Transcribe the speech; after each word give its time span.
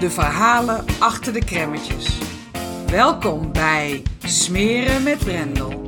de 0.00 0.10
verhalen 0.10 0.84
achter 0.98 1.32
de 1.32 1.44
kremmetjes. 1.44 2.18
Welkom 2.86 3.52
bij 3.52 4.02
Smeren 4.18 5.02
met 5.02 5.18
Brendel. 5.18 5.86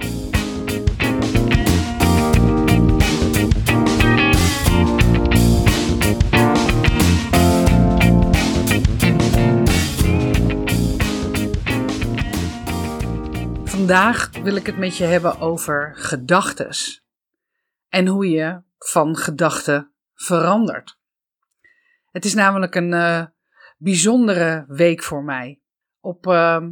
Vandaag 13.64 14.30
wil 14.42 14.56
ik 14.56 14.66
het 14.66 14.76
met 14.76 14.96
je 14.96 15.04
hebben 15.04 15.40
over 15.40 15.92
gedachtes 15.96 17.04
en 17.88 18.06
hoe 18.06 18.30
je 18.30 18.62
van 18.78 19.16
gedachten 19.16 19.92
verandert. 20.14 20.98
Het 22.10 22.24
is 22.24 22.34
namelijk 22.34 22.74
een 22.74 22.92
uh, 22.92 23.24
bijzondere 23.76 24.64
week 24.68 25.02
voor 25.02 25.24
mij. 25.24 25.60
Op 26.00 26.24
het 26.24 26.34
uh, 26.34 26.68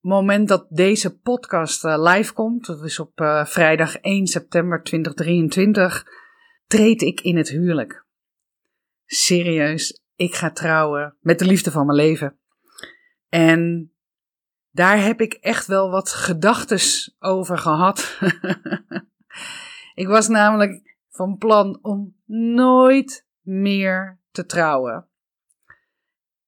moment 0.00 0.48
dat 0.48 0.66
deze 0.68 1.18
podcast 1.18 1.84
uh, 1.84 2.02
live 2.02 2.32
komt, 2.32 2.66
dat 2.66 2.84
is 2.84 2.98
op 2.98 3.20
uh, 3.20 3.44
vrijdag 3.44 3.96
1 3.96 4.26
september 4.26 4.82
2023, 4.82 6.06
treed 6.66 7.02
ik 7.02 7.20
in 7.20 7.36
het 7.36 7.48
huwelijk. 7.48 8.06
Serieus, 9.04 10.02
ik 10.14 10.34
ga 10.34 10.50
trouwen 10.50 11.16
met 11.20 11.38
de 11.38 11.44
liefde 11.44 11.70
van 11.70 11.86
mijn 11.86 11.98
leven. 11.98 12.38
En 13.28 13.92
daar 14.70 15.02
heb 15.02 15.20
ik 15.20 15.32
echt 15.32 15.66
wel 15.66 15.90
wat 15.90 16.10
gedachtes 16.12 17.16
over 17.18 17.58
gehad. 17.58 18.18
ik 19.94 20.06
was 20.06 20.28
namelijk 20.28 20.96
van 21.10 21.36
plan 21.36 21.78
om 21.82 22.16
nooit 22.54 23.26
meer 23.40 24.20
te 24.30 24.46
trouwen. 24.46 25.07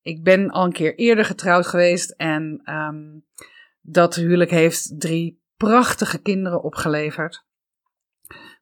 Ik 0.03 0.23
ben 0.23 0.51
al 0.51 0.65
een 0.65 0.73
keer 0.73 0.95
eerder 0.95 1.25
getrouwd 1.25 1.67
geweest 1.67 2.11
en 2.11 2.63
um, 2.65 3.25
dat 3.81 4.15
huwelijk 4.15 4.51
heeft 4.51 5.01
drie 5.01 5.43
prachtige 5.57 6.23
kinderen 6.23 6.63
opgeleverd. 6.63 7.45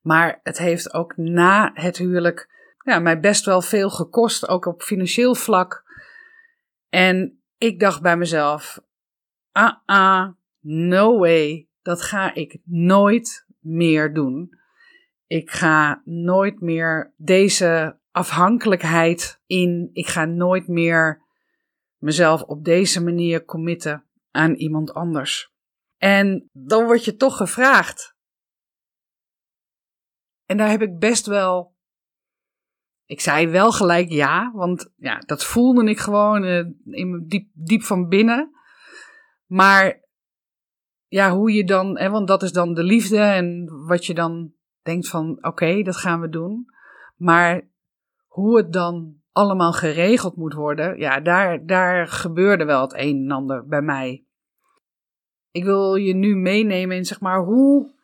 Maar 0.02 0.40
het 0.42 0.58
heeft 0.58 0.94
ook 0.94 1.16
na 1.16 1.70
het 1.74 1.96
huwelijk 1.96 2.48
ja, 2.84 2.98
mij 2.98 3.20
best 3.20 3.44
wel 3.44 3.62
veel 3.62 3.90
gekost, 3.90 4.48
ook 4.48 4.66
op 4.66 4.82
financieel 4.82 5.34
vlak. 5.34 5.84
En 6.88 7.42
ik 7.58 7.80
dacht 7.80 8.02
bij 8.02 8.16
mezelf: 8.16 8.80
ah, 9.52 9.74
ah, 9.84 10.28
no 10.60 11.18
way, 11.18 11.68
dat 11.82 12.02
ga 12.02 12.34
ik 12.34 12.58
nooit 12.64 13.46
meer 13.60 14.14
doen. 14.14 14.56
Ik 15.26 15.50
ga 15.50 16.02
nooit 16.04 16.60
meer 16.60 17.12
deze 17.16 17.98
afhankelijkheid 18.10 19.40
in. 19.46 19.90
Ik 19.92 20.06
ga 20.06 20.24
nooit 20.24 20.68
meer 20.68 21.26
mezelf 21.98 22.42
op 22.42 22.64
deze 22.64 23.02
manier 23.02 23.44
committen 23.44 24.06
aan 24.30 24.54
iemand 24.54 24.94
anders. 24.94 25.52
En 25.96 26.48
dan 26.52 26.84
word 26.84 27.04
je 27.04 27.14
toch 27.14 27.36
gevraagd. 27.36 28.16
En 30.44 30.56
daar 30.56 30.70
heb 30.70 30.82
ik 30.82 30.98
best 30.98 31.26
wel. 31.26 31.76
Ik 33.04 33.20
zei 33.20 33.48
wel 33.48 33.72
gelijk 33.72 34.08
ja, 34.08 34.52
want 34.54 34.92
ja, 34.96 35.18
dat 35.18 35.44
voelde 35.44 35.90
ik 35.90 35.98
gewoon 35.98 36.44
uh, 36.44 36.66
in 36.84 37.24
diep, 37.26 37.50
diep 37.52 37.82
van 37.82 38.08
binnen. 38.08 38.50
Maar 39.46 40.06
ja, 41.06 41.30
hoe 41.30 41.52
je 41.52 41.64
dan, 41.64 41.98
hè, 41.98 42.10
want 42.10 42.28
dat 42.28 42.42
is 42.42 42.52
dan 42.52 42.74
de 42.74 42.82
liefde 42.82 43.18
en 43.18 43.68
wat 43.86 44.06
je 44.06 44.14
dan 44.14 44.52
denkt 44.82 45.08
van 45.08 45.44
oké, 45.44 45.82
dat 45.82 45.96
gaan 45.96 46.20
we 46.20 46.28
doen. 46.28 46.66
Maar 47.16 47.68
hoe 48.26 48.56
het 48.56 48.72
dan 48.72 49.16
allemaal 49.38 49.72
geregeld 49.72 50.36
moet 50.36 50.54
worden, 50.54 50.98
ja, 50.98 51.20
daar, 51.20 51.66
daar 51.66 52.08
gebeurde 52.08 52.64
wel 52.64 52.80
het 52.80 52.94
een 52.96 53.22
en 53.24 53.30
ander 53.30 53.66
bij 53.66 53.82
mij. 53.82 54.24
Ik 55.50 55.64
wil 55.64 55.94
je 55.94 56.14
nu 56.14 56.36
meenemen 56.36 56.96
in 56.96 57.04
zeg 57.04 57.20
maar 57.20 57.38
hoe 57.38 57.94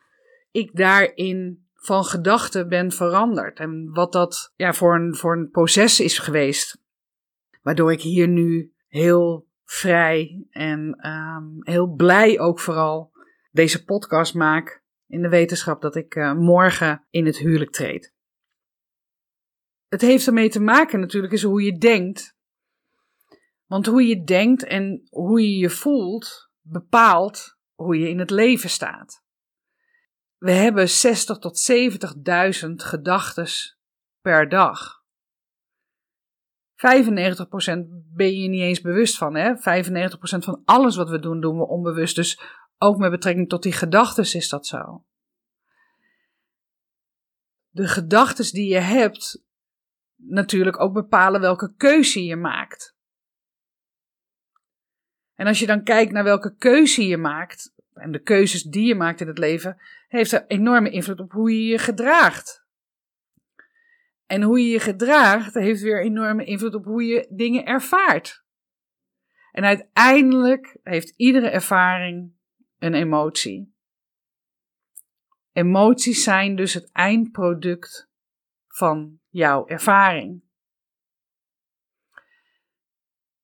ik 0.51 0.75
daarin 0.75 1.67
van 1.73 2.03
gedachten 2.03 2.69
ben 2.69 2.91
veranderd 2.91 3.59
en 3.59 3.89
wat 3.93 4.11
dat 4.11 4.53
ja, 4.55 4.73
voor, 4.73 4.95
een, 4.95 5.15
voor 5.15 5.37
een 5.37 5.49
proces 5.49 5.99
is 5.99 6.19
geweest. 6.19 6.83
Waardoor 7.61 7.91
ik 7.91 8.01
hier 8.01 8.27
nu 8.27 8.73
heel 8.87 9.47
vrij 9.63 10.45
en 10.49 11.09
um, 11.09 11.57
heel 11.59 11.87
blij 11.87 12.39
ook 12.39 12.59
vooral 12.59 13.11
deze 13.51 13.85
podcast 13.85 14.33
maak 14.33 14.83
in 15.07 15.21
de 15.21 15.29
wetenschap 15.29 15.81
dat 15.81 15.95
ik 15.95 16.15
uh, 16.15 16.33
morgen 16.33 17.05
in 17.09 17.25
het 17.25 17.37
huwelijk 17.37 17.71
treed 17.71 18.14
het 19.87 20.01
heeft 20.01 20.27
ermee 20.27 20.49
te 20.49 20.61
maken 20.61 20.99
natuurlijk 20.99 21.33
is 21.33 21.43
hoe 21.43 21.63
je 21.63 21.77
denkt. 21.77 22.35
Want 23.65 23.85
hoe 23.85 24.07
je 24.07 24.23
denkt 24.23 24.63
en 24.63 25.07
hoe 25.09 25.41
je 25.41 25.57
je 25.57 25.69
voelt 25.69 26.49
bepaalt 26.61 27.57
hoe 27.75 27.99
je 27.99 28.09
in 28.09 28.19
het 28.19 28.29
leven 28.29 28.69
staat. 28.69 29.23
We 30.37 30.51
hebben 30.51 30.89
60 30.89 31.37
tot 31.37 31.71
70.000 32.65 32.69
gedachten 32.75 33.47
per 34.21 34.49
dag. 34.49 35.03
95% 36.75 36.75
ben 38.13 38.37
je 38.37 38.47
niet 38.47 38.61
eens 38.61 38.81
bewust 38.81 39.17
van. 39.17 39.35
Hè? 39.35 39.55
95% 39.55 39.57
van 40.19 40.61
alles 40.65 40.95
wat 40.95 41.09
we 41.09 41.19
doen, 41.19 41.41
doen 41.41 41.57
we 41.57 41.67
onbewust. 41.67 42.15
Dus 42.15 42.41
ook 42.77 42.97
met 42.97 43.11
betrekking 43.11 43.49
tot 43.49 43.63
die 43.63 43.73
gedachten 43.73 44.23
is 44.23 44.49
dat 44.49 44.67
zo. 44.67 45.05
De 47.69 47.87
gedachten 47.87 48.53
die 48.53 48.67
je 48.67 48.79
hebt, 48.79 49.44
natuurlijk 50.15 50.79
ook 50.79 50.93
bepalen 50.93 51.41
welke 51.41 51.73
keuze 51.75 52.23
je 52.23 52.35
maakt. 52.35 52.95
En 55.33 55.47
als 55.47 55.59
je 55.59 55.65
dan 55.65 55.83
kijkt 55.83 56.11
naar 56.11 56.23
welke 56.23 56.55
keuze 56.55 57.07
je 57.07 57.17
maakt, 57.17 57.73
en 57.93 58.11
de 58.11 58.21
keuzes 58.21 58.63
die 58.63 58.87
je 58.87 58.95
maakt 58.95 59.21
in 59.21 59.27
het 59.27 59.37
leven, 59.37 59.81
heeft 60.07 60.31
er 60.31 60.45
enorme 60.47 60.89
invloed 60.89 61.19
op 61.19 61.31
hoe 61.31 61.51
je 61.51 61.65
je 61.65 61.77
gedraagt. 61.77 62.65
En 64.25 64.41
hoe 64.41 64.59
je 64.59 64.69
je 64.69 64.79
gedraagt, 64.79 65.53
heeft 65.53 65.81
weer 65.81 66.03
enorme 66.03 66.45
invloed 66.45 66.75
op 66.75 66.85
hoe 66.85 67.03
je 67.03 67.27
dingen 67.29 67.65
ervaart. 67.65 68.43
En 69.51 69.63
uiteindelijk 69.63 70.77
heeft 70.83 71.13
iedere 71.15 71.49
ervaring 71.49 72.33
een 72.79 72.93
emotie. 72.93 73.73
Emoties 75.51 76.23
zijn 76.23 76.55
dus 76.55 76.73
het 76.73 76.91
eindproduct 76.91 78.09
van 78.75 79.19
jouw 79.29 79.67
ervaring. 79.67 80.43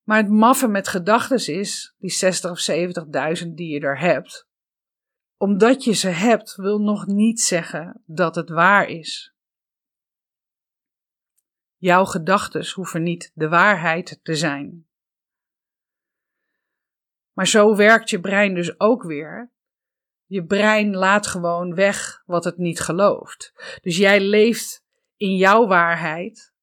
Maar 0.04 0.18
het 0.18 0.30
maffe 0.30 0.68
met 0.68 0.88
gedachten 0.88 1.58
is, 1.58 1.96
die 1.98 2.10
60 2.10 2.52
of 2.52 2.68
70.000 3.42 3.48
die 3.48 3.74
je 3.74 3.80
er 3.80 4.00
hebt, 4.00 4.48
omdat 5.38 5.84
je 5.84 5.94
ze 5.94 6.08
hebt, 6.08 6.56
wil 6.56 6.80
nog 6.80 7.06
niet 7.06 7.42
zeggen 7.42 8.02
dat 8.06 8.36
het 8.36 8.50
waar 8.50 8.88
is. 8.88 9.34
Jouw 11.78 12.06
gedachten 12.06 12.72
hoeven 12.74 13.04
niet 13.04 13.32
de 13.34 13.50
waarheid 13.50 14.20
te 14.24 14.36
zijn. 14.36 14.88
Maar 17.34 17.48
zo 17.48 17.76
werkt 17.76 18.10
je 18.10 18.20
brein 18.20 18.54
dus 18.54 18.80
ook 18.80 19.04
weer. 19.04 19.52
Je 20.26 20.46
brein 20.46 20.96
laat 20.96 21.28
gewoon 21.28 21.76
weg 21.76 22.24
wat 22.26 22.44
het 22.44 22.58
niet 22.58 22.80
gelooft. 22.80 23.54
Dus 23.82 23.98
jij 23.98 24.20
leeft 24.20 24.90
in 25.22 25.36
jouw 25.36 25.68
waarheid. 25.68 26.54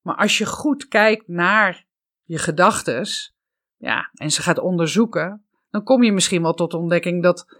Maar 0.00 0.16
als 0.16 0.38
je 0.38 0.46
goed 0.46 0.88
kijkt 0.88 1.28
naar 1.28 1.86
je 2.22 2.38
gedachtes, 2.38 3.36
ja, 3.76 4.10
en 4.12 4.30
ze 4.30 4.42
gaat 4.42 4.58
onderzoeken, 4.58 5.46
dan 5.70 5.82
kom 5.82 6.02
je 6.02 6.12
misschien 6.12 6.42
wel 6.42 6.54
tot 6.54 6.70
de 6.70 6.76
ontdekking 6.76 7.22
dat, 7.22 7.58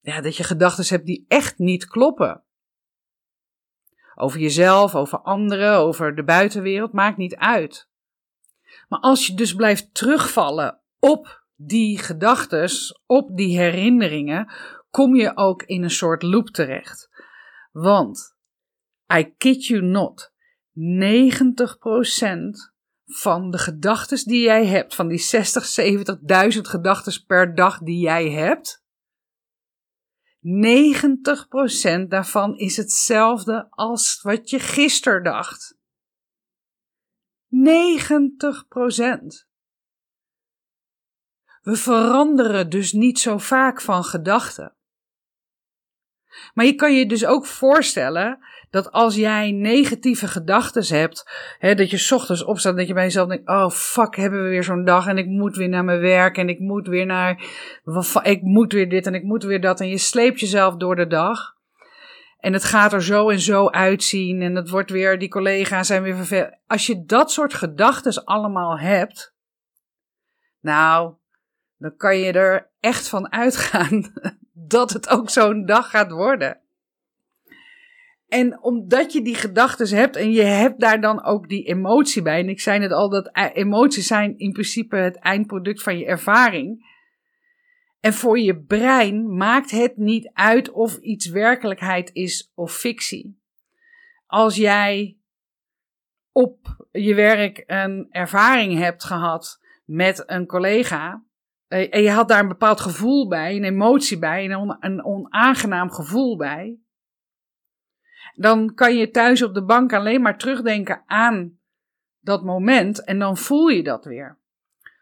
ja, 0.00 0.20
dat 0.20 0.36
je 0.36 0.44
gedachten 0.44 0.84
hebt 0.88 1.06
die 1.06 1.24
echt 1.28 1.58
niet 1.58 1.86
kloppen. 1.86 2.44
Over 4.14 4.40
jezelf, 4.40 4.94
over 4.94 5.18
anderen, 5.18 5.76
over 5.76 6.14
de 6.14 6.24
buitenwereld, 6.24 6.92
maakt 6.92 7.16
niet 7.16 7.36
uit. 7.36 7.88
Maar 8.88 9.00
als 9.00 9.26
je 9.26 9.34
dus 9.34 9.54
blijft 9.54 9.94
terugvallen 9.94 10.80
op 10.98 11.44
die 11.54 11.98
gedachten, 11.98 12.70
op 13.06 13.36
die 13.36 13.58
herinneringen, 13.58 14.52
kom 14.90 15.16
je 15.16 15.36
ook 15.36 15.62
in 15.62 15.82
een 15.82 15.90
soort 15.90 16.22
loop 16.22 16.48
terecht. 16.48 17.17
Want, 17.70 18.36
I 19.12 19.34
kid 19.36 19.66
you 19.66 19.82
not, 19.82 20.32
90% 20.74 20.80
van 23.04 23.50
de 23.50 23.58
gedachten 23.58 24.24
die 24.24 24.42
jij 24.42 24.66
hebt, 24.66 24.94
van 24.94 25.08
die 25.08 25.18
60, 25.18 25.76
70.000 26.54 26.60
gedachten 26.60 27.24
per 27.26 27.54
dag 27.54 27.78
die 27.78 27.98
jij 27.98 28.30
hebt, 28.30 28.86
90% 30.40 32.08
daarvan 32.08 32.56
is 32.56 32.76
hetzelfde 32.76 33.66
als 33.70 34.22
wat 34.22 34.50
je 34.50 34.58
gisteren 34.58 35.22
dacht. 35.22 35.76
90%. 37.48 37.50
We 41.62 41.76
veranderen 41.76 42.70
dus 42.70 42.92
niet 42.92 43.18
zo 43.18 43.38
vaak 43.38 43.80
van 43.80 44.04
gedachten. 44.04 44.77
Maar 46.54 46.64
je 46.64 46.74
kan 46.74 46.94
je 46.94 47.06
dus 47.06 47.26
ook 47.26 47.46
voorstellen 47.46 48.38
dat 48.70 48.92
als 48.92 49.14
jij 49.14 49.50
negatieve 49.50 50.28
gedachten 50.28 50.96
hebt, 50.96 51.30
hè, 51.58 51.74
dat 51.74 51.90
je 51.90 52.14
ochtends 52.14 52.44
opstaat 52.44 52.72
en 52.72 52.78
dat 52.78 52.88
je 52.88 52.94
bij 52.94 53.04
jezelf 53.04 53.28
denkt: 53.28 53.48
oh 53.48 53.70
fuck, 53.70 54.16
hebben 54.16 54.42
we 54.42 54.48
weer 54.48 54.64
zo'n 54.64 54.84
dag 54.84 55.06
en 55.06 55.18
ik 55.18 55.26
moet 55.26 55.56
weer 55.56 55.68
naar 55.68 55.84
mijn 55.84 56.00
werk 56.00 56.36
en 56.36 56.48
ik 56.48 56.58
moet 56.58 56.86
weer 56.88 57.06
naar, 57.06 57.42
ik 58.22 58.42
moet 58.42 58.72
weer 58.72 58.88
dit 58.88 59.06
en 59.06 59.14
ik 59.14 59.22
moet 59.22 59.44
weer 59.44 59.60
dat 59.60 59.80
en 59.80 59.88
je 59.88 59.98
sleept 59.98 60.40
jezelf 60.40 60.76
door 60.76 60.96
de 60.96 61.06
dag. 61.06 61.56
En 62.38 62.52
het 62.52 62.64
gaat 62.64 62.92
er 62.92 63.02
zo 63.02 63.30
en 63.30 63.40
zo 63.40 63.68
uitzien 63.68 64.42
en 64.42 64.54
het 64.54 64.68
wordt 64.68 64.90
weer, 64.90 65.18
die 65.18 65.28
collega's 65.28 65.86
zijn 65.86 66.02
weer 66.02 66.16
vervelend. 66.16 66.56
Als 66.66 66.86
je 66.86 67.04
dat 67.04 67.32
soort 67.32 67.54
gedachten 67.54 68.24
allemaal 68.24 68.78
hebt, 68.78 69.34
nou, 70.60 71.14
dan 71.78 71.96
kan 71.96 72.18
je 72.18 72.32
er 72.32 72.70
echt 72.80 73.08
van 73.08 73.32
uitgaan 73.32 74.12
dat 74.68 74.90
het 74.90 75.08
ook 75.08 75.30
zo'n 75.30 75.66
dag 75.66 75.90
gaat 75.90 76.10
worden. 76.10 76.60
En 78.28 78.62
omdat 78.62 79.12
je 79.12 79.22
die 79.22 79.34
gedachten 79.34 79.96
hebt 79.96 80.16
en 80.16 80.32
je 80.32 80.42
hebt 80.42 80.80
daar 80.80 81.00
dan 81.00 81.24
ook 81.24 81.48
die 81.48 81.64
emotie 81.64 82.22
bij. 82.22 82.40
En 82.40 82.48
ik 82.48 82.60
zei 82.60 82.78
net 82.78 82.92
al 82.92 83.08
dat 83.08 83.30
e- 83.32 83.50
emoties 83.52 84.06
zijn 84.06 84.38
in 84.38 84.52
principe 84.52 84.96
het 84.96 85.16
eindproduct 85.16 85.82
van 85.82 85.98
je 85.98 86.06
ervaring. 86.06 86.96
En 88.00 88.12
voor 88.12 88.38
je 88.38 88.62
brein 88.62 89.36
maakt 89.36 89.70
het 89.70 89.96
niet 89.96 90.30
uit 90.32 90.70
of 90.70 90.96
iets 90.96 91.26
werkelijkheid 91.28 92.10
is 92.12 92.52
of 92.54 92.76
fictie. 92.76 93.40
Als 94.26 94.56
jij 94.56 95.18
op 96.32 96.86
je 96.90 97.14
werk 97.14 97.62
een 97.66 98.06
ervaring 98.10 98.78
hebt 98.78 99.04
gehad 99.04 99.60
met 99.84 100.22
een 100.26 100.46
collega, 100.46 101.24
en 101.68 102.02
je 102.02 102.10
had 102.10 102.28
daar 102.28 102.40
een 102.40 102.48
bepaald 102.48 102.80
gevoel 102.80 103.28
bij, 103.28 103.56
een 103.56 103.64
emotie 103.64 104.18
bij, 104.18 104.50
een, 104.50 104.76
een 104.80 105.04
onaangenaam 105.04 105.90
gevoel 105.90 106.36
bij. 106.36 106.78
Dan 108.34 108.74
kan 108.74 108.96
je 108.96 109.10
thuis 109.10 109.42
op 109.42 109.54
de 109.54 109.64
bank 109.64 109.92
alleen 109.92 110.22
maar 110.22 110.38
terugdenken 110.38 111.02
aan 111.06 111.58
dat 112.20 112.44
moment 112.44 113.04
en 113.04 113.18
dan 113.18 113.36
voel 113.36 113.68
je 113.68 113.82
dat 113.82 114.04
weer. 114.04 114.38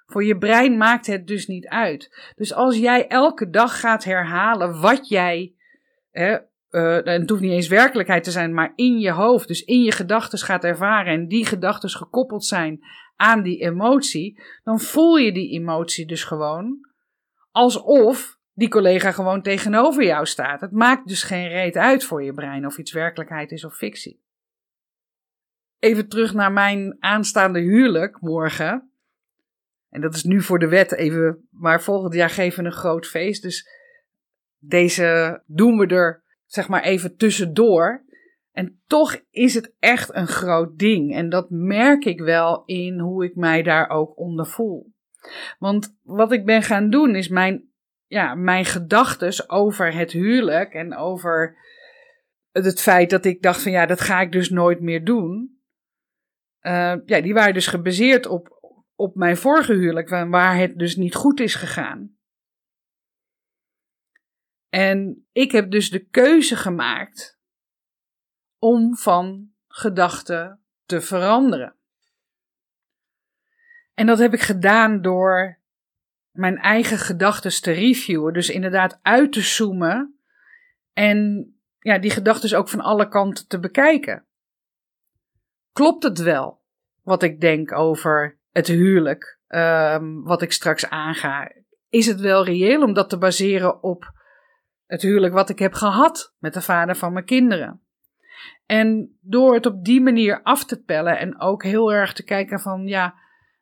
Voor 0.07 0.25
je 0.25 0.39
brein 0.39 0.77
maakt 0.77 1.07
het 1.07 1.27
dus 1.27 1.47
niet 1.47 1.67
uit. 1.67 2.33
Dus 2.37 2.55
als 2.55 2.77
jij 2.77 3.09
elke 3.09 3.51
dag 3.51 3.81
gaat 3.81 4.05
herhalen 4.05 4.81
wat 4.81 5.09
jij, 5.09 5.55
hè, 6.11 6.39
uh, 6.71 7.05
het 7.05 7.31
hoeft 7.31 7.43
niet 7.43 7.53
eens 7.53 7.69
werkelijkheid 7.69 8.25
te 8.25 8.31
zijn, 8.31 8.55
maar 8.55 8.73
in 8.75 8.99
je 8.99 9.11
hoofd, 9.11 9.49
dus 9.49 9.65
in 9.65 9.83
je 9.83 9.93
gedachten 9.93 10.39
gaat 10.39 10.65
ervaren 10.65 11.13
en 11.13 11.29
die 11.29 11.47
gedachten 11.47 11.91
gekoppeld 11.91 12.45
zijn 12.45 12.81
aan 13.17 13.43
die 13.43 13.59
emotie, 13.61 14.43
dan 14.65 14.81
voel 14.81 15.17
je 15.17 15.33
die 15.33 15.51
emotie 15.51 16.07
dus 16.07 16.25
gewoon 16.25 16.87
alsof 17.51 18.39
die 18.53 18.69
collega 18.69 19.13
gewoon 19.13 19.43
tegenover 19.43 20.05
jou 20.05 20.27
staat. 20.27 20.61
Het 20.61 20.73
maakt 20.73 21.09
dus 21.09 21.23
geen 21.23 21.49
reet 21.49 21.77
uit 21.77 22.05
voor 22.05 22.23
je 22.23 22.33
brein 22.33 22.67
of 22.67 22.79
iets 22.79 22.93
werkelijkheid 22.93 23.51
is 23.51 23.65
of 23.65 23.77
fictie. 23.77 24.25
Even 25.79 26.09
terug 26.09 26.35
naar 26.35 26.53
mijn 26.53 26.97
aanstaande 26.99 27.61
huwelijk 27.61 28.21
morgen. 28.21 28.91
En 29.89 30.01
dat 30.01 30.15
is 30.15 30.25
nu 30.25 30.43
voor 30.43 30.59
de 30.59 30.69
wet 30.69 30.93
even, 30.93 31.49
maar 31.51 31.83
volgend 31.83 32.15
jaar 32.15 32.31
geven 32.31 32.63
we 32.63 32.69
een 32.69 32.77
groot 32.77 33.07
feest. 33.07 33.43
Dus 33.43 33.69
deze 34.59 35.43
doen 35.47 35.79
we 35.79 35.87
er 35.87 36.23
zeg 36.47 36.69
maar 36.69 36.83
even 36.83 37.17
tussendoor. 37.17 38.05
En 38.57 38.83
toch 38.87 39.21
is 39.31 39.55
het 39.55 39.75
echt 39.79 40.15
een 40.15 40.27
groot 40.27 40.79
ding. 40.79 41.15
En 41.15 41.29
dat 41.29 41.51
merk 41.51 42.05
ik 42.05 42.21
wel 42.21 42.65
in 42.65 42.99
hoe 42.99 43.25
ik 43.25 43.35
mij 43.35 43.63
daar 43.63 43.89
ook 43.89 44.19
onder 44.19 44.47
voel. 44.47 44.93
Want 45.59 45.99
wat 46.03 46.33
ik 46.33 46.45
ben 46.45 46.63
gaan 46.63 46.91
doen 46.91 47.15
is 47.15 47.29
mijn, 47.29 47.71
ja, 48.07 48.35
mijn 48.35 48.65
gedachten 48.65 49.51
over 49.51 49.95
het 49.95 50.13
huwelijk 50.13 50.73
en 50.73 50.97
over 50.97 51.57
het 52.53 52.81
feit 52.81 53.11
dat 53.11 53.25
ik 53.25 53.43
dacht 53.43 53.63
van 53.63 53.73
ja, 53.73 53.87
dat 53.87 54.01
ga 54.01 54.21
ik 54.21 54.33
dus 54.33 54.51
nooit 54.51 54.81
meer 54.81 55.05
doen. 55.05 55.61
Uh, 56.63 56.95
ja, 57.05 57.21
die 57.21 57.35
waren 57.35 57.55
dus 57.55 57.67
gebaseerd 57.67 58.27
op, 58.27 58.49
op 58.95 59.15
mijn 59.15 59.37
vorige 59.37 59.73
huwelijk, 59.73 60.09
waar 60.09 60.57
het 60.57 60.79
dus 60.79 60.97
niet 60.97 61.15
goed 61.15 61.41
is 61.41 61.55
gegaan. 61.55 62.17
En 64.69 65.27
ik 65.33 65.53
heb 65.53 65.71
dus 65.71 65.91
de 65.91 66.07
keuze 66.09 66.57
gemaakt 66.57 67.36
om 68.67 68.97
van 68.97 69.51
gedachten 69.69 70.61
te 70.85 71.01
veranderen. 71.01 71.75
En 73.95 74.07
dat 74.07 74.19
heb 74.19 74.33
ik 74.33 74.41
gedaan 74.41 75.03
door 75.03 75.59
mijn 76.31 76.59
eigen 76.59 76.99
gedachten 76.99 77.63
te 77.63 77.73
reviewen. 77.73 78.33
Dus 78.33 78.49
inderdaad 78.49 78.99
uit 79.03 79.33
te 79.33 79.41
zoomen 79.41 80.19
en 80.93 81.51
ja, 81.79 81.99
die 81.99 82.11
gedachten 82.11 82.59
ook 82.59 82.69
van 82.69 82.81
alle 82.81 83.09
kanten 83.09 83.49
te 83.49 83.59
bekijken. 83.59 84.27
Klopt 85.73 86.03
het 86.03 86.19
wel 86.19 86.63
wat 87.03 87.23
ik 87.23 87.41
denk 87.41 87.73
over 87.73 88.39
het 88.51 88.67
huwelijk, 88.67 89.39
um, 89.49 90.23
wat 90.23 90.43
ik 90.43 90.53
straks 90.53 90.91
aanga? 90.91 91.53
Is 91.89 92.07
het 92.07 92.21
wel 92.21 92.45
reëel 92.45 92.83
om 92.83 92.93
dat 92.93 93.09
te 93.09 93.19
baseren 93.19 93.83
op 93.83 94.13
het 94.87 95.03
huwelijk 95.03 95.33
wat 95.33 95.49
ik 95.49 95.59
heb 95.59 95.73
gehad 95.73 96.35
met 96.39 96.55
de 96.55 96.63
vader 96.63 96.97
van 96.97 97.13
mijn 97.13 97.25
kinderen. 97.25 97.86
En 98.67 99.17
door 99.21 99.55
het 99.55 99.67
op 99.67 99.85
die 99.85 100.01
manier 100.01 100.43
af 100.43 100.65
te 100.65 100.83
pellen 100.83 101.19
en 101.19 101.41
ook 101.41 101.63
heel 101.63 101.93
erg 101.93 102.13
te 102.13 102.25
kijken 102.25 102.61
van 102.61 102.87
ja, 102.87 103.15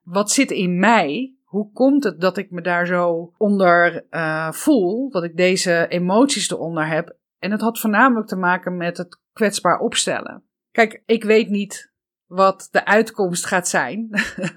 wat 0.02 0.30
zit 0.30 0.50
in 0.50 0.78
mij? 0.78 1.34
Hoe 1.44 1.72
komt 1.72 2.04
het 2.04 2.20
dat 2.20 2.36
ik 2.36 2.50
me 2.50 2.60
daar 2.60 2.86
zo 2.86 3.32
onder 3.38 4.06
uh, 4.10 4.52
voel? 4.52 5.10
Dat 5.10 5.24
ik 5.24 5.36
deze 5.36 5.86
emoties 5.88 6.50
eronder 6.50 6.86
heb? 6.86 7.16
En 7.38 7.50
het 7.50 7.60
had 7.60 7.80
voornamelijk 7.80 8.26
te 8.26 8.36
maken 8.36 8.76
met 8.76 8.96
het 8.96 9.20
kwetsbaar 9.32 9.78
opstellen. 9.78 10.42
Kijk, 10.70 11.02
ik 11.06 11.24
weet 11.24 11.48
niet 11.48 11.92
wat 12.26 12.68
de 12.70 12.84
uitkomst 12.84 13.46
gaat 13.46 13.68
zijn 13.68 14.08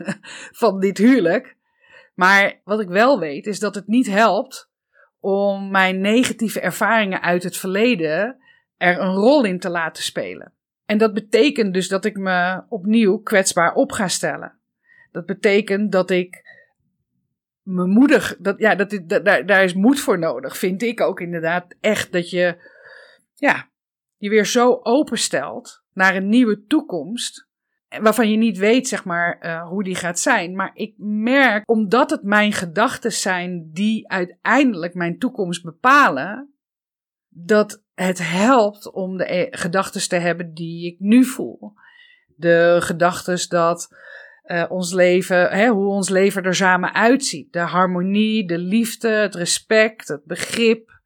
van 0.62 0.80
dit 0.80 0.98
huwelijk. 0.98 1.56
Maar 2.14 2.62
wat 2.64 2.80
ik 2.80 2.88
wel 2.88 3.20
weet 3.20 3.46
is 3.46 3.60
dat 3.60 3.76
het 3.76 3.88
niet 3.88 4.08
helpt 4.08 4.70
om 5.20 5.72
mijn 5.72 6.02
negatieve 6.02 6.60
ervaringen 6.60 7.22
uit 7.22 7.44
het 7.44 7.58
verleden 7.58 8.38
er 8.78 9.00
een 9.00 9.14
rol 9.14 9.44
in 9.44 9.60
te 9.60 9.70
laten 9.70 10.04
spelen. 10.04 10.54
En 10.86 10.98
dat 10.98 11.14
betekent 11.14 11.74
dus 11.74 11.88
dat 11.88 12.06
ik 12.06 12.18
me 12.18 12.64
opnieuw 12.70 13.18
kwetsbaar 13.18 13.74
op 13.74 13.92
ga 13.92 14.08
stellen. 14.08 14.60
Dat 15.12 15.26
betekent 15.26 15.92
dat 15.92 16.10
ik 16.10 16.46
me 17.62 17.86
moedig, 17.86 18.36
dat, 18.40 18.60
ja, 18.60 18.76
dat, 18.76 19.00
daar, 19.06 19.46
daar 19.46 19.64
is 19.64 19.74
moed 19.74 20.00
voor 20.00 20.20
nodig, 20.20 20.58
vind 20.58 20.82
ik 20.82 21.02
ook 21.02 21.20
inderdaad 21.20 21.76
echt 21.80 22.12
dat 22.12 22.30
je, 22.30 22.72
ja, 23.34 23.70
je 24.18 24.30
weer 24.30 24.46
zo 24.46 24.80
openstelt 24.84 25.84
naar 25.94 26.16
een 26.16 26.30
nieuwe 26.30 26.66
toekomst 26.66 27.48
waarvan 27.90 28.32
je 28.32 28.38
niet 28.38 28.58
weet, 28.58 28.88
zeg 28.88 29.06
maar, 29.06 29.38
uh, 29.42 29.68
hoe 29.68 29.84
die 29.84 29.96
gaat 29.96 30.20
zijn. 30.20 30.56
Maar 30.56 30.72
ik 30.74 30.94
merk, 30.98 31.70
omdat 31.70 32.10
het 32.10 32.24
mijn 32.24 32.54
gedachten 32.54 33.12
zijn 33.12 33.70
die 33.74 34.10
uiteindelijk 34.10 34.94
mijn 34.94 35.18
toekomst 35.18 35.64
bepalen, 35.64 36.54
dat 37.46 37.84
het 37.94 38.30
helpt 38.30 38.92
om 38.92 39.18
de 39.18 39.34
e-, 39.34 39.48
gedachten 39.52 40.10
te 40.10 40.16
hebben 40.16 40.54
die 40.54 40.86
ik 40.86 41.00
nu 41.00 41.26
voel. 41.26 41.74
De 42.36 42.78
gedachten 42.80 43.50
dat 43.50 43.96
uh, 44.46 44.66
ons 44.70 44.94
leven, 44.94 45.50
hè, 45.50 45.68
hoe 45.68 45.88
ons 45.88 46.10
leven 46.10 46.44
er 46.44 46.56
samen 46.56 46.94
uitziet. 46.94 47.54
De 47.54 47.60
harmonie, 47.60 48.48
de 48.48 48.58
liefde, 48.58 49.10
het 49.10 49.36
respect, 49.36 50.08
het 50.08 50.24
begrip, 50.24 51.02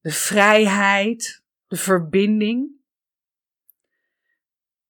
de 0.00 0.10
vrijheid, 0.10 1.42
de 1.66 1.76
verbinding. 1.76 2.70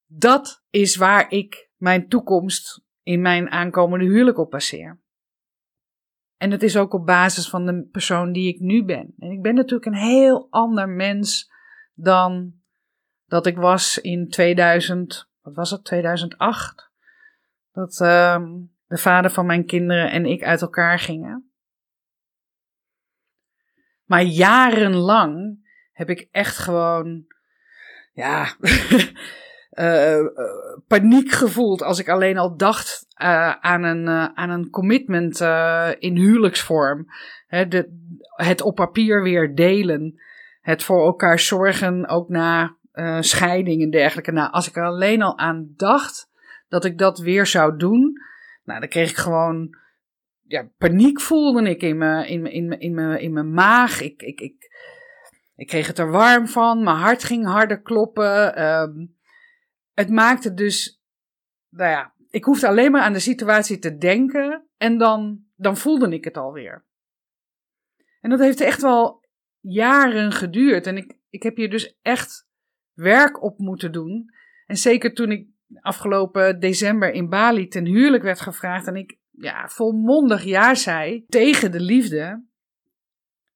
Dat 0.07 0.63
is 0.71 0.97
waar 0.97 1.31
ik 1.31 1.71
mijn 1.77 2.09
toekomst 2.09 2.83
in 3.03 3.21
mijn 3.21 3.51
aankomende 3.51 4.05
huwelijk 4.05 4.39
op 4.39 4.51
baseer. 4.51 4.99
En 6.41 6.51
het 6.51 6.63
is 6.63 6.77
ook 6.77 6.93
op 6.93 7.07
basis 7.07 7.49
van 7.49 7.67
de 7.67 7.89
persoon 7.93 8.33
die 8.33 8.55
ik 8.55 8.61
nu 8.61 8.85
ben. 8.85 9.15
En 9.19 9.31
ik 9.31 9.43
ben 9.43 9.55
natuurlijk 9.55 9.87
een 9.87 10.09
heel 10.09 10.47
ander 10.51 10.89
mens 10.89 11.53
dan 11.95 12.55
dat 13.27 13.47
ik 13.47 13.57
was 13.57 13.99
in 13.99 14.29
2000, 14.29 15.31
wat 15.41 15.55
was 15.55 15.71
het, 15.71 15.85
2008? 15.85 16.91
Dat 17.73 18.01
uh, 18.01 18.43
de 18.87 18.99
vader 18.99 19.31
van 19.31 19.47
mijn 19.47 19.67
kinderen 19.67 20.11
en 20.11 20.27
ik 20.27 20.43
uit 20.43 20.63
elkaar 20.63 20.99
gingen. 20.99 21.51
Maar 24.05 24.23
jarenlang 24.23 25.59
heb 25.93 26.11
ik 26.11 26.29
echt 26.31 26.59
gewoon, 26.59 27.25
ja, 28.13 28.57
uh, 29.71 30.27
paniek 30.93 31.31
gevoeld 31.31 31.83
als 31.83 31.99
ik 31.99 32.09
alleen 32.09 32.39
al 32.39 32.57
dacht 32.57 33.07
uh, 33.23 33.51
aan, 33.51 33.83
een, 33.83 34.09
aan 34.37 34.51
een 34.51 34.71
commitment 34.71 35.41
in 35.99 36.17
huwelijksvorm. 36.17 37.07
de, 37.49 38.09
het 38.35 38.63
op 38.63 38.75
papier 38.75 39.23
weer 39.23 39.55
delen. 39.55 40.21
Het 40.61 40.83
voor 40.83 41.05
elkaar 41.05 41.39
zorgen, 41.39 42.09
ook 42.09 42.29
na 42.29 42.77
scheiding 43.21 43.83
en 43.83 43.91
dergelijke. 43.91 44.33
Nou, 44.33 44.53
als 44.53 44.69
ik 44.69 44.77
er 44.77 44.85
alleen 44.85 45.23
al 45.23 45.39
aan 45.39 45.73
dacht 45.77 46.31
dat 46.69 46.85
ik 46.85 46.99
dat 46.99 47.19
weer 47.19 47.47
zou 47.47 47.77
doen, 47.77 48.13
nou, 48.65 48.81
dan 48.81 48.89
kreeg 48.89 49.11
ik 49.11 49.17
gewoon 49.17 49.79
ja, 50.51 50.69
paniek 50.79 51.21
voelde 51.21 51.71
ik 51.71 51.83
in 51.83 51.99
mijn, 51.99 52.27
in 52.29 52.47
in 52.47 52.79
in 52.79 52.95
mijn, 52.95 53.21
in 53.21 53.33
mijn 53.33 53.53
maag. 53.53 54.01
Ik, 54.01 54.23
ik, 54.23 54.41
ik, 54.41 54.71
ik 55.55 55.67
kreeg 55.67 55.87
het 55.87 55.99
er 55.99 56.11
warm 56.11 56.49
van. 56.49 56.83
Mijn 56.83 56.97
hart 56.97 57.25
ging 57.25 57.47
harder 57.47 57.81
kloppen. 57.81 58.65
Um, 58.65 59.17
het 59.95 60.11
maakte 60.11 60.55
dus, 60.55 61.03
nou 61.69 61.91
ja, 61.91 62.15
ik 62.31 62.45
hoefde 62.45 62.69
alleen 62.69 62.91
maar 62.91 63.03
aan 63.03 63.13
de 63.13 63.19
situatie 63.19 63.79
te 63.79 63.97
denken 63.97 64.69
en 64.77 64.99
dan, 64.99 65.45
dan 65.57 65.77
voelde 65.77 66.09
ik 66.09 66.25
het 66.25 66.37
alweer. 66.37 66.85
En 68.21 68.31
dat 68.31 68.39
heeft 68.39 68.61
echt 68.61 68.83
wel 68.83 69.25
jaren 69.61 70.33
geduurd. 70.33 70.87
En 70.87 70.97
ik, 70.97 71.19
ik 71.31 71.43
heb 71.43 71.57
hier 71.57 71.71
dus 71.71 71.99
echt 72.03 72.49
werk 72.93 73.43
op 73.43 73.59
moeten 73.59 73.93
doen. 73.93 74.31
En 74.67 74.77
zeker 74.77 75.15
toen 75.15 75.31
ik 75.31 75.49
afgelopen 75.81 76.61
december 76.61 77.13
in 77.13 77.29
Bali 77.29 77.69
ten 77.69 77.87
huwelijk 77.87 78.23
werd 78.23 78.41
gevraagd 78.41 78.87
en 78.87 78.97
ik 78.97 79.19
ja, 79.31 79.69
volmondig 79.69 80.45
ja 80.45 80.75
zei 80.75 81.25
tegen 81.27 81.73
de 81.73 81.81
liefde, 81.81 82.45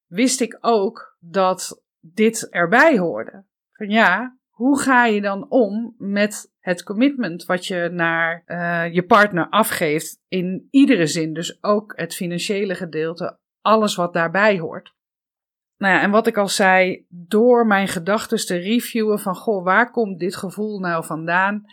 wist 0.06 0.40
ik 0.40 0.58
ook 0.60 1.16
dat 1.20 1.82
dit 2.00 2.48
erbij 2.50 2.98
hoorde. 2.98 3.44
Van 3.72 3.88
ja, 3.88 4.38
hoe 4.50 4.80
ga 4.80 5.06
je 5.06 5.20
dan 5.20 5.50
om 5.50 5.94
met 5.98 6.52
het 6.64 6.82
commitment 6.82 7.44
wat 7.44 7.66
je 7.66 7.88
naar 7.92 8.42
uh, 8.46 8.94
je 8.94 9.02
partner 9.02 9.48
afgeeft 9.48 10.20
in 10.28 10.68
iedere 10.70 11.06
zin, 11.06 11.34
dus 11.34 11.62
ook 11.62 11.92
het 11.96 12.14
financiële 12.14 12.74
gedeelte, 12.74 13.38
alles 13.60 13.94
wat 13.94 14.12
daarbij 14.12 14.58
hoort. 14.58 14.94
Nou 15.76 15.94
ja, 15.94 16.02
en 16.02 16.10
wat 16.10 16.26
ik 16.26 16.36
al 16.36 16.48
zei, 16.48 17.06
door 17.08 17.66
mijn 17.66 17.88
gedachten 17.88 18.46
te 18.46 18.56
reviewen 18.56 19.18
van, 19.18 19.34
goh, 19.34 19.64
waar 19.64 19.90
komt 19.90 20.18
dit 20.18 20.36
gevoel 20.36 20.78
nou 20.78 21.04
vandaan? 21.04 21.64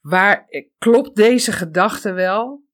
Waar 0.00 0.46
klopt 0.78 1.16
deze 1.16 1.52
gedachte 1.52 2.12
wel? 2.12 2.64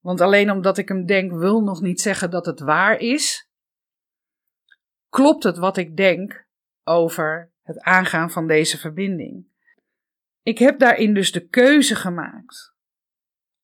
Want 0.00 0.20
alleen 0.20 0.50
omdat 0.50 0.78
ik 0.78 0.88
hem 0.88 1.06
denk, 1.06 1.32
wil 1.32 1.60
nog 1.60 1.80
niet 1.80 2.00
zeggen 2.00 2.30
dat 2.30 2.46
het 2.46 2.60
waar 2.60 2.98
is. 2.98 3.50
Klopt 5.08 5.42
het 5.42 5.56
wat 5.56 5.76
ik 5.76 5.96
denk 5.96 6.46
over 6.84 7.52
het 7.62 7.80
aangaan 7.80 8.30
van 8.30 8.46
deze 8.46 8.78
verbinding? 8.78 9.54
Ik 10.46 10.58
heb 10.58 10.78
daarin 10.78 11.14
dus 11.14 11.32
de 11.32 11.48
keuze 11.48 11.94
gemaakt 11.94 12.74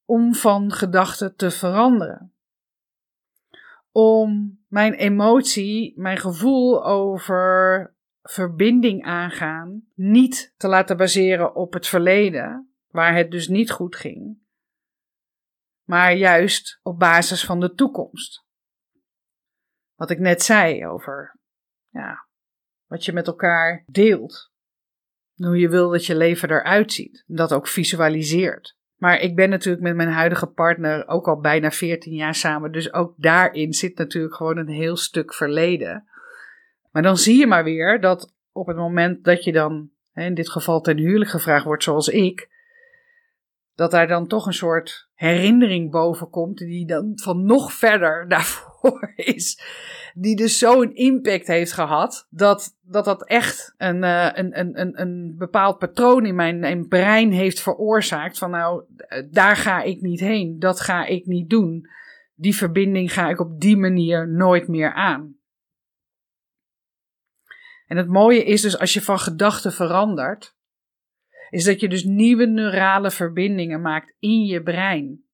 om 0.04 0.34
van 0.34 0.72
gedachten 0.72 1.36
te 1.36 1.50
veranderen. 1.50 2.34
Om 3.90 4.60
mijn 4.68 4.94
emotie, 4.94 6.00
mijn 6.00 6.18
gevoel 6.18 6.84
over 6.84 7.94
verbinding 8.22 9.04
aangaan, 9.04 9.86
niet 9.94 10.54
te 10.56 10.68
laten 10.68 10.96
baseren 10.96 11.54
op 11.54 11.72
het 11.72 11.86
verleden, 11.86 12.74
waar 12.88 13.16
het 13.16 13.30
dus 13.30 13.48
niet 13.48 13.70
goed 13.70 13.96
ging, 13.96 14.38
maar 15.82 16.14
juist 16.14 16.80
op 16.82 16.98
basis 16.98 17.44
van 17.44 17.60
de 17.60 17.74
toekomst. 17.74 18.44
Wat 19.94 20.10
ik 20.10 20.18
net 20.18 20.42
zei 20.42 20.86
over 20.86 21.38
ja, 21.88 22.26
wat 22.86 23.04
je 23.04 23.12
met 23.12 23.26
elkaar 23.26 23.84
deelt. 23.86 24.51
Hoe 25.44 25.58
je 25.58 25.68
wil 25.68 25.90
dat 25.90 26.06
je 26.06 26.16
leven 26.16 26.50
eruit 26.50 26.92
ziet. 26.92 27.24
Dat 27.26 27.52
ook 27.52 27.66
visualiseert. 27.66 28.76
Maar 28.96 29.20
ik 29.20 29.36
ben 29.36 29.50
natuurlijk 29.50 29.82
met 29.82 29.96
mijn 29.96 30.08
huidige 30.08 30.46
partner 30.46 31.08
ook 31.08 31.28
al 31.28 31.40
bijna 31.40 31.70
14 31.70 32.14
jaar 32.14 32.34
samen. 32.34 32.72
Dus 32.72 32.92
ook 32.92 33.14
daarin 33.16 33.72
zit 33.72 33.98
natuurlijk 33.98 34.34
gewoon 34.34 34.56
een 34.56 34.68
heel 34.68 34.96
stuk 34.96 35.34
verleden. 35.34 36.08
Maar 36.90 37.02
dan 37.02 37.16
zie 37.16 37.38
je 37.38 37.46
maar 37.46 37.64
weer 37.64 38.00
dat 38.00 38.34
op 38.52 38.66
het 38.66 38.76
moment 38.76 39.24
dat 39.24 39.44
je 39.44 39.52
dan, 39.52 39.90
in 40.14 40.34
dit 40.34 40.50
geval 40.50 40.80
ten 40.80 40.98
huwelijk 40.98 41.30
gevraagd 41.30 41.64
wordt 41.64 41.82
zoals 41.82 42.08
ik, 42.08 42.48
dat 43.74 43.90
daar 43.90 44.08
dan 44.08 44.26
toch 44.26 44.46
een 44.46 44.52
soort 44.52 45.08
herinnering 45.22 45.90
boven 45.90 46.30
komt, 46.30 46.58
die 46.58 46.86
dan 46.86 47.12
van 47.14 47.44
nog 47.44 47.72
verder 47.72 48.24
daarvoor 48.28 49.12
is. 49.16 49.60
Die 50.14 50.36
dus 50.36 50.58
zo'n 50.58 50.94
impact 50.94 51.46
heeft 51.46 51.72
gehad, 51.72 52.26
dat 52.30 52.76
dat, 52.82 53.04
dat 53.04 53.26
echt 53.26 53.74
een, 53.76 54.02
uh, 54.02 54.28
een, 54.32 54.58
een, 54.58 55.00
een, 55.00 55.34
bepaald 55.38 55.78
patroon 55.78 56.26
in 56.26 56.34
mijn, 56.34 56.88
brein 56.88 57.30
heeft 57.30 57.60
veroorzaakt. 57.60 58.38
Van 58.38 58.50
nou, 58.50 58.84
daar 59.30 59.56
ga 59.56 59.82
ik 59.82 60.00
niet 60.00 60.20
heen, 60.20 60.58
dat 60.58 60.80
ga 60.80 61.04
ik 61.06 61.26
niet 61.26 61.50
doen. 61.50 61.88
Die 62.34 62.56
verbinding 62.56 63.12
ga 63.12 63.28
ik 63.28 63.40
op 63.40 63.60
die 63.60 63.76
manier 63.76 64.28
nooit 64.28 64.68
meer 64.68 64.92
aan. 64.92 65.36
En 67.86 67.96
het 67.96 68.08
mooie 68.08 68.44
is 68.44 68.60
dus 68.60 68.78
als 68.78 68.92
je 68.92 69.02
van 69.02 69.18
gedachten 69.18 69.72
verandert, 69.72 70.56
is 71.52 71.64
dat 71.64 71.80
je 71.80 71.88
dus 71.88 72.04
nieuwe 72.04 72.46
neurale 72.46 73.10
verbindingen 73.10 73.80
maakt 73.80 74.14
in 74.18 74.44
je 74.44 74.62
brein. 74.62 75.24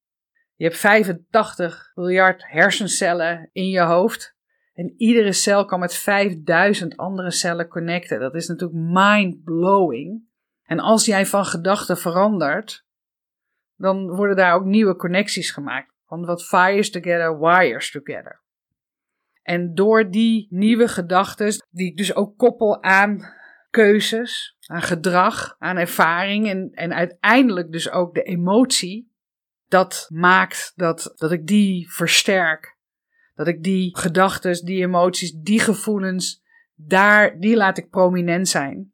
Je 0.54 0.64
hebt 0.64 0.76
85 0.76 1.90
miljard 1.94 2.44
hersencellen 2.46 3.48
in 3.52 3.68
je 3.68 3.80
hoofd. 3.80 4.36
En 4.72 4.94
iedere 4.96 5.32
cel 5.32 5.64
kan 5.64 5.80
met 5.80 5.94
5000 5.94 6.96
andere 6.96 7.30
cellen 7.30 7.68
connecten. 7.68 8.20
Dat 8.20 8.34
is 8.34 8.48
natuurlijk 8.48 8.80
mind-blowing. 8.80 10.22
En 10.62 10.78
als 10.78 11.04
jij 11.04 11.26
van 11.26 11.44
gedachten 11.44 11.98
verandert, 11.98 12.86
dan 13.76 14.08
worden 14.08 14.36
daar 14.36 14.54
ook 14.54 14.64
nieuwe 14.64 14.96
connecties 14.96 15.50
gemaakt. 15.50 15.92
Want 16.06 16.26
wat 16.26 16.44
fires 16.44 16.90
together, 16.90 17.40
wires 17.40 17.90
together. 17.90 18.42
En 19.42 19.74
door 19.74 20.10
die 20.10 20.46
nieuwe 20.50 20.88
gedachten, 20.88 21.66
die 21.70 21.86
ik 21.86 21.96
dus 21.96 22.14
ook 22.14 22.36
koppel 22.36 22.82
aan 22.82 23.36
keuzes, 23.78 24.56
aan 24.66 24.82
gedrag, 24.82 25.54
aan 25.58 25.76
ervaring 25.76 26.48
en, 26.48 26.70
en 26.72 26.94
uiteindelijk 26.94 27.72
dus 27.72 27.90
ook 27.90 28.14
de 28.14 28.22
emotie. 28.22 29.12
Dat 29.68 30.06
maakt 30.08 30.72
dat, 30.76 31.12
dat 31.16 31.32
ik 31.32 31.46
die 31.46 31.92
versterk. 31.92 32.76
Dat 33.34 33.46
ik 33.46 33.62
die 33.62 33.98
gedachten, 33.98 34.64
die 34.64 34.82
emoties, 34.82 35.32
die 35.32 35.60
gevoelens, 35.60 36.42
daar, 36.74 37.38
die 37.38 37.56
laat 37.56 37.78
ik 37.78 37.90
prominent 37.90 38.48
zijn. 38.48 38.92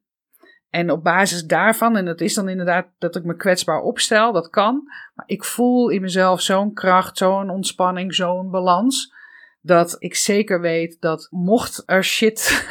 En 0.70 0.90
op 0.90 1.04
basis 1.04 1.44
daarvan, 1.44 1.96
en 1.96 2.04
dat 2.04 2.20
is 2.20 2.34
dan 2.34 2.48
inderdaad 2.48 2.86
dat 2.98 3.16
ik 3.16 3.24
me 3.24 3.36
kwetsbaar 3.36 3.80
opstel, 3.80 4.32
dat 4.32 4.50
kan. 4.50 4.82
Maar 5.14 5.26
ik 5.26 5.44
voel 5.44 5.88
in 5.88 6.00
mezelf 6.00 6.40
zo'n 6.40 6.72
kracht, 6.72 7.18
zo'n 7.18 7.50
ontspanning, 7.50 8.14
zo'n 8.14 8.50
balans. 8.50 9.12
Dat 9.66 9.96
ik 9.98 10.14
zeker 10.14 10.60
weet 10.60 10.96
dat 11.00 11.26
mocht 11.30 11.82
er 11.86 12.04
shit 12.04 12.66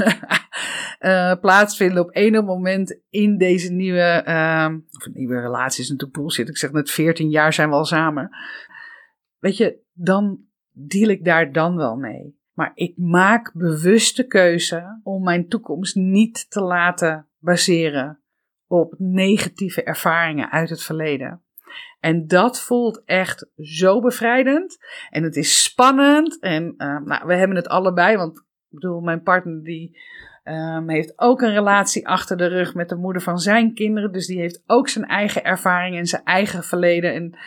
uh, 1.00 1.33
plaatsvinden 1.41 2.03
op 2.03 2.15
enig 2.15 2.43
moment 2.43 3.00
in 3.09 3.38
deze 3.38 3.71
nieuwe, 3.71 4.23
uh, 4.27 4.69
of 4.91 5.13
nieuwe 5.13 5.39
relatie 5.39 5.83
is 5.83 5.89
natuurlijk 5.89 6.19
bullshit. 6.19 6.50
Ik 6.50 6.57
zeg 6.57 6.71
net 6.71 6.91
14 6.91 7.29
jaar 7.29 7.53
zijn 7.53 7.69
we 7.69 7.75
al 7.75 7.85
samen. 7.85 8.29
Weet 9.39 9.57
je, 9.57 9.79
dan 9.93 10.39
deal 10.71 11.09
ik 11.09 11.25
daar 11.25 11.51
dan 11.51 11.75
wel 11.75 11.95
mee. 11.95 12.38
Maar 12.53 12.71
ik 12.73 12.97
maak 12.97 13.53
bewuste 13.53 14.27
keuze 14.27 15.00
om 15.03 15.23
mijn 15.23 15.47
toekomst 15.47 15.95
niet 15.95 16.50
te 16.50 16.62
laten 16.62 17.27
baseren 17.39 18.23
op 18.67 18.95
negatieve 18.97 19.83
ervaringen 19.83 20.51
uit 20.51 20.69
het 20.69 20.83
verleden. 20.83 21.43
En 21.99 22.27
dat 22.27 22.61
voelt 22.61 23.03
echt 23.05 23.49
zo 23.57 24.01
bevrijdend. 24.01 24.77
En 25.09 25.23
het 25.23 25.35
is 25.35 25.63
spannend. 25.63 26.39
En 26.39 26.73
uh, 26.77 26.99
nou, 26.99 27.25
we 27.25 27.35
hebben 27.35 27.57
het 27.57 27.67
allebei. 27.67 28.17
Want 28.17 28.37
ik 28.37 28.45
bedoel, 28.69 29.01
mijn 29.01 29.21
partner 29.21 29.63
die 29.63 29.97
Um, 30.45 30.89
heeft 30.89 31.19
ook 31.19 31.41
een 31.41 31.53
relatie 31.53 32.07
achter 32.07 32.37
de 32.37 32.47
rug 32.47 32.73
met 32.73 32.89
de 32.89 32.95
moeder 32.95 33.21
van 33.21 33.37
zijn 33.37 33.73
kinderen. 33.73 34.11
Dus 34.11 34.27
die 34.27 34.39
heeft 34.39 34.63
ook 34.65 34.89
zijn 34.89 35.05
eigen 35.05 35.43
ervaring 35.43 35.97
en 35.97 36.05
zijn 36.05 36.23
eigen 36.23 36.63
verleden 36.63 37.13
en 37.13 37.37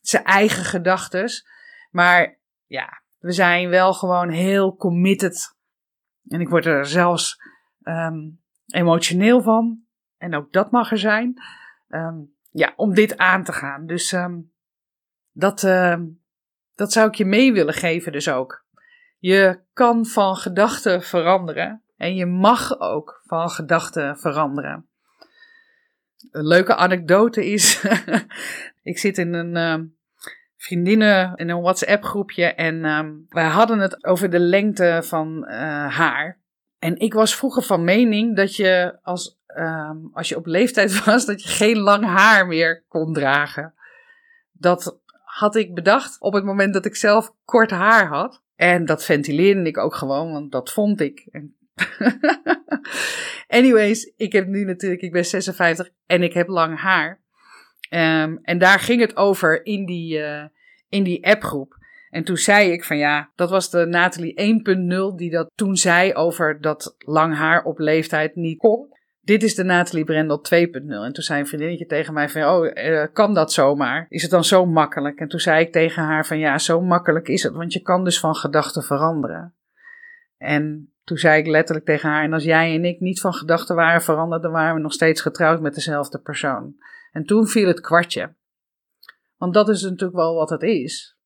zijn 0.00 0.24
eigen 0.24 0.64
gedachtes. 0.64 1.46
Maar 1.90 2.38
ja, 2.66 3.02
we 3.18 3.32
zijn 3.32 3.68
wel 3.68 3.92
gewoon 3.92 4.28
heel 4.28 4.76
committed. 4.76 5.56
En 6.28 6.40
ik 6.40 6.48
word 6.48 6.66
er 6.66 6.86
zelfs 6.86 7.36
um, 7.82 8.40
emotioneel 8.66 9.42
van. 9.42 9.80
En 10.16 10.34
ook 10.34 10.52
dat 10.52 10.70
mag 10.70 10.90
er 10.90 10.98
zijn. 10.98 11.42
Um, 11.88 12.35
ja, 12.56 12.72
om 12.76 12.94
dit 12.94 13.16
aan 13.16 13.44
te 13.44 13.52
gaan. 13.52 13.86
Dus 13.86 14.16
dat, 15.32 15.60
Dat 16.74 16.92
zou 16.92 17.08
ik 17.08 17.14
je 17.14 17.24
mee 17.24 17.52
willen 17.52 17.74
geven 17.74 18.12
dus 18.12 18.28
ook. 18.28 18.64
Je 19.18 19.60
kan 19.72 20.06
van 20.06 20.36
gedachten 20.36 21.02
veranderen 21.02 21.82
en 21.96 22.14
je 22.14 22.26
mag 22.26 22.80
ook 22.80 23.22
van 23.24 23.50
gedachten 23.50 24.18
veranderen. 24.18 24.88
Een 26.30 26.46
leuke 26.46 26.74
anekdote 26.74 27.46
is, 27.46 27.84
ik 28.82 28.98
zit 28.98 29.18
in 29.18 29.34
een 29.34 29.56
uh, 29.56 29.86
vriendinnen 30.56 31.34
in 31.34 31.48
een 31.48 31.60
WhatsApp 31.60 32.04
groepje 32.04 32.44
en 32.44 32.80
wij 33.28 33.46
hadden 33.46 33.78
het 33.78 34.04
over 34.04 34.30
de 34.30 34.40
lengte 34.40 35.00
van 35.02 35.44
uh, 35.48 35.96
haar. 35.96 36.40
En 36.78 36.98
ik 36.98 37.14
was 37.14 37.36
vroeger 37.36 37.62
van 37.62 37.84
mening 37.84 38.36
dat 38.36 38.56
je 38.56 38.98
als, 39.02 39.38
ehm, 39.56 39.96
als 40.12 40.28
je 40.28 40.36
op 40.36 40.46
leeftijd 40.46 40.98
was, 41.04 41.26
dat 41.26 41.42
je 41.42 41.48
geen 41.48 41.78
lang 41.78 42.04
haar 42.04 42.46
meer 42.46 42.84
kon 42.88 43.12
dragen. 43.12 43.74
Dat 44.52 45.00
had 45.24 45.56
ik 45.56 45.74
bedacht 45.74 46.20
op 46.20 46.32
het 46.32 46.44
moment 46.44 46.74
dat 46.74 46.84
ik 46.84 46.96
zelf 46.96 47.34
kort 47.44 47.70
haar 47.70 48.06
had. 48.06 48.42
En 48.56 48.84
dat 48.84 49.04
ventileerde 49.04 49.62
ik 49.62 49.78
ook 49.78 49.94
gewoon, 49.94 50.32
want 50.32 50.52
dat 50.52 50.72
vond 50.72 51.00
ik. 51.00 51.28
Anyways, 53.48 54.12
ik 54.16 54.32
heb 54.32 54.46
nu 54.46 54.64
natuurlijk, 54.64 55.02
ik 55.02 55.12
ben 55.12 55.24
56 55.24 55.88
en 56.06 56.22
ik 56.22 56.32
heb 56.32 56.48
lang 56.48 56.80
haar. 56.80 57.20
Um, 57.90 58.38
en 58.42 58.58
daar 58.58 58.78
ging 58.78 59.00
het 59.00 59.16
over 59.16 59.66
in 59.66 59.86
die, 59.86 60.18
uh, 60.18 60.44
in 60.88 61.04
die 61.04 61.26
appgroep. 61.26 61.76
En 62.10 62.24
toen 62.24 62.36
zei 62.36 62.70
ik 62.70 62.84
van 62.84 62.96
ja, 62.96 63.30
dat 63.34 63.50
was 63.50 63.70
de 63.70 63.86
Natalie 63.86 64.62
1.0 65.12 65.16
die 65.16 65.30
dat 65.30 65.50
toen 65.54 65.76
zei 65.76 66.14
over 66.14 66.60
dat 66.60 66.94
lang 66.98 67.34
haar 67.34 67.64
op 67.64 67.78
leeftijd 67.78 68.36
niet 68.36 68.58
kon. 68.58 68.95
Dit 69.26 69.42
is 69.42 69.54
de 69.54 69.64
Natalie 69.64 70.04
Brendel 70.04 70.38
2.0. 70.38 70.70
En 70.72 71.12
toen 71.12 71.22
zei 71.22 71.40
een 71.40 71.46
vriendinnetje 71.46 71.86
tegen 71.86 72.14
mij 72.14 72.28
van, 72.28 72.44
oh, 72.44 72.64
uh, 72.64 73.04
kan 73.12 73.34
dat 73.34 73.52
zomaar? 73.52 74.06
Is 74.08 74.22
het 74.22 74.30
dan 74.30 74.44
zo 74.44 74.66
makkelijk? 74.66 75.18
En 75.18 75.28
toen 75.28 75.40
zei 75.40 75.64
ik 75.64 75.72
tegen 75.72 76.02
haar 76.02 76.26
van, 76.26 76.38
ja, 76.38 76.58
zo 76.58 76.80
makkelijk 76.80 77.28
is 77.28 77.42
het, 77.42 77.52
want 77.52 77.72
je 77.72 77.80
kan 77.80 78.04
dus 78.04 78.20
van 78.20 78.34
gedachten 78.34 78.82
veranderen. 78.82 79.54
En 80.36 80.92
toen 81.04 81.16
zei 81.16 81.40
ik 81.40 81.46
letterlijk 81.46 81.86
tegen 81.86 82.08
haar, 82.08 82.24
en 82.24 82.32
als 82.32 82.44
jij 82.44 82.74
en 82.74 82.84
ik 82.84 83.00
niet 83.00 83.20
van 83.20 83.34
gedachten 83.34 83.76
waren 83.76 84.02
veranderd, 84.02 84.42
dan 84.42 84.52
waren 84.52 84.74
we 84.74 84.80
nog 84.80 84.92
steeds 84.92 85.20
getrouwd 85.20 85.60
met 85.60 85.74
dezelfde 85.74 86.18
persoon. 86.18 86.74
En 87.12 87.24
toen 87.24 87.46
viel 87.46 87.66
het 87.66 87.80
kwartje. 87.80 88.34
Want 89.36 89.54
dat 89.54 89.68
is 89.68 89.82
natuurlijk 89.82 90.16
wel 90.16 90.34
wat 90.34 90.50
het 90.50 90.62
is. 90.62 91.18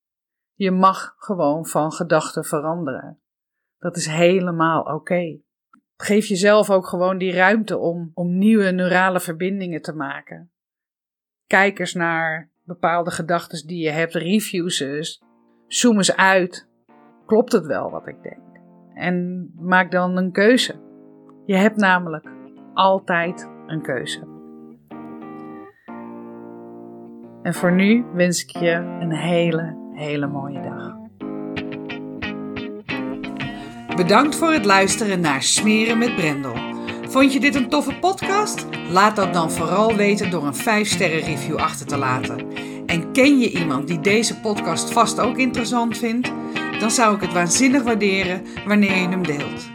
Je 0.55 0.71
mag 0.71 1.15
gewoon 1.17 1.67
van 1.67 1.93
gedachten 1.93 2.45
veranderen. 2.45 3.21
Dat 3.79 3.97
is 3.97 4.07
helemaal 4.07 4.83
oké. 4.83 5.41
Geef 6.01 6.27
jezelf 6.27 6.71
ook 6.71 6.87
gewoon 6.87 7.19
die 7.19 7.33
ruimte 7.33 7.79
om, 7.79 8.11
om 8.15 8.39
nieuwe 8.39 8.71
neurale 8.71 9.21
verbindingen 9.21 9.83
te 9.83 9.93
maken. 9.93 10.51
Kijk 11.47 11.79
eens 11.79 11.95
naar 11.95 12.51
bepaalde 12.65 13.11
gedachten 13.11 13.67
die 13.67 13.83
je 13.83 13.91
hebt, 13.91 14.15
review 14.15 14.69
ze 14.69 14.97
eens. 14.97 15.23
Zoom 15.67 15.97
eens 15.97 16.17
uit. 16.17 16.69
Klopt 17.27 17.53
het 17.53 17.67
wel 17.67 17.91
wat 17.91 18.07
ik 18.07 18.23
denk? 18.23 18.61
En 18.95 19.51
maak 19.55 19.91
dan 19.91 20.17
een 20.17 20.33
keuze. 20.33 20.81
Je 21.47 21.57
hebt 21.57 21.77
namelijk 21.77 22.29
altijd 22.75 23.51
een 23.67 23.83
keuze. 23.83 24.21
En 27.43 27.55
voor 27.55 27.73
nu 27.73 28.05
wens 28.13 28.43
ik 28.45 28.51
je 28.51 28.73
een 29.01 29.13
hele, 29.13 29.91
hele 29.93 30.27
mooie 30.27 30.63
dag. 30.63 31.00
Bedankt 34.01 34.37
voor 34.37 34.53
het 34.53 34.65
luisteren 34.65 35.21
naar 35.21 35.43
Smeren 35.43 35.99
met 35.99 36.15
Brendel. 36.17 36.55
Vond 37.09 37.33
je 37.33 37.41
dit 37.41 37.55
een 37.55 37.69
toffe 37.69 37.95
podcast? 37.95 38.67
Laat 38.89 39.17
dat 39.17 39.33
dan 39.33 39.51
vooral 39.51 39.97
weten 39.97 40.31
door 40.31 40.47
een 40.47 40.55
5-sterren 40.55 41.21
review 41.21 41.57
achter 41.57 41.87
te 41.87 41.97
laten. 41.97 42.47
En 42.87 43.13
ken 43.13 43.39
je 43.39 43.51
iemand 43.51 43.89
die 43.89 44.01
deze 44.01 44.41
podcast 44.41 44.93
vast 44.93 45.21
ook 45.21 45.37
interessant 45.37 45.99
vindt? 45.99 46.33
Dan 46.79 46.91
zou 46.91 47.15
ik 47.15 47.21
het 47.21 47.33
waanzinnig 47.33 47.83
waarderen 47.83 48.47
wanneer 48.67 48.97
je 48.97 49.09
hem 49.09 49.27
deelt. 49.27 49.71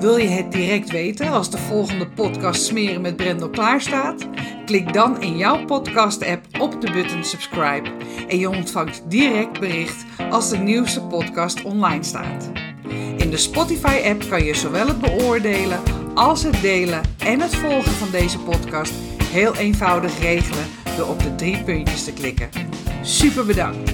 Wil 0.00 0.16
je 0.16 0.28
het 0.28 0.52
direct 0.52 0.90
weten 0.90 1.28
als 1.28 1.50
de 1.50 1.58
volgende 1.58 2.08
podcast 2.08 2.64
Smeren 2.64 3.00
met 3.00 3.16
Brendel 3.16 3.50
klaar 3.50 3.80
staat? 3.80 4.28
Klik 4.64 4.92
dan 4.92 5.22
in 5.22 5.36
jouw 5.36 5.64
podcast-app 5.64 6.46
op 6.60 6.80
de 6.80 6.90
button 6.90 7.24
subscribe 7.24 7.90
en 8.28 8.38
je 8.38 8.48
ontvangt 8.48 9.02
direct 9.08 9.60
bericht 9.60 10.04
als 10.30 10.48
de 10.48 10.58
nieuwste 10.58 11.00
podcast 11.00 11.62
online 11.62 12.02
staat. 12.02 12.63
De 13.34 13.40
Spotify-app 13.40 14.28
kan 14.28 14.44
je 14.44 14.54
zowel 14.54 14.86
het 14.86 15.00
beoordelen 15.00 15.80
als 16.14 16.42
het 16.42 16.60
delen 16.60 17.00
en 17.18 17.40
het 17.40 17.56
volgen 17.56 17.92
van 17.92 18.10
deze 18.10 18.38
podcast 18.38 18.92
heel 19.22 19.54
eenvoudig 19.54 20.20
regelen 20.20 20.64
door 20.96 21.08
op 21.08 21.22
de 21.22 21.34
drie 21.34 21.62
puntjes 21.62 22.04
te 22.04 22.12
klikken. 22.12 22.48
Super 23.02 23.46
bedankt! 23.46 23.93